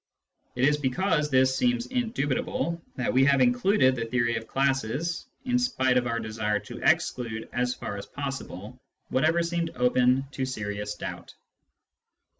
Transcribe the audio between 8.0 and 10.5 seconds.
possible, whatever seemed open to